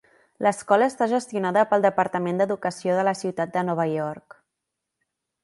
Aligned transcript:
L'escola 0.45 0.85
està 0.91 1.07
gestionada 1.11 1.65
pel 1.73 1.85
departament 1.87 2.41
d'educació 2.41 2.97
de 3.01 3.05
la 3.09 3.15
ciutat 3.21 3.53
de 3.59 3.65
Nova 3.69 3.87
York. 3.93 4.41